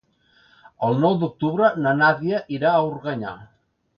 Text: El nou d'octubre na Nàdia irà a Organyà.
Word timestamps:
El 0.87 0.95
nou 1.01 1.17
d'octubre 1.23 1.69
na 1.85 1.93
Nàdia 2.01 2.39
irà 2.57 2.73
a 2.79 2.83
Organyà. 2.89 3.37